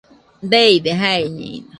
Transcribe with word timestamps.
Deide, 0.51 0.91
jaiñeno. 1.01 1.65